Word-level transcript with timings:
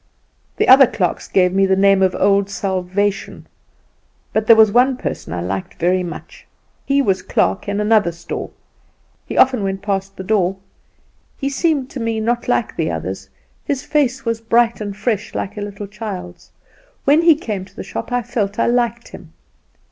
"The 0.57 0.67
other 0.67 0.87
clerks 0.87 1.27
gave 1.27 1.53
me 1.53 1.67
the 1.67 1.75
name 1.75 2.01
of 2.01 2.15
Old 2.15 2.49
Salvation; 2.49 3.45
but 4.33 4.47
there 4.47 4.55
was 4.55 4.71
one 4.71 4.97
person 4.97 5.31
I 5.31 5.41
liked 5.41 5.75
very 5.75 6.01
much. 6.01 6.47
He 6.87 7.03
was 7.03 7.21
clerk 7.21 7.69
in 7.69 7.79
another 7.79 8.11
store. 8.11 8.49
He 9.27 9.37
often 9.37 9.61
went 9.61 9.83
past 9.83 10.17
the 10.17 10.23
door. 10.23 10.55
He 11.37 11.49
seemed 11.49 11.91
to 11.91 11.99
me 11.99 12.19
not 12.19 12.47
like 12.47 12.73
others 12.79 13.29
his 13.63 13.83
face 13.85 14.25
was 14.25 14.41
bright 14.41 14.81
and 14.81 14.97
fresh 14.97 15.35
like 15.35 15.55
a 15.55 15.61
little 15.61 15.85
child's. 15.85 16.49
When 17.05 17.21
he 17.21 17.35
came 17.35 17.63
to 17.65 17.75
the 17.75 17.83
shop 17.83 18.11
I 18.11 18.23
felt 18.23 18.57
I 18.57 18.65
liked 18.65 19.09
him. 19.09 19.33